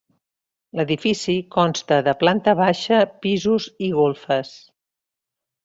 L'edifici 0.79 1.35
consta 1.57 1.99
de 2.09 2.15
planta 2.23 2.57
baixa, 2.63 3.03
pisos 3.27 3.71
i 3.89 3.93
golfes. 4.01 4.59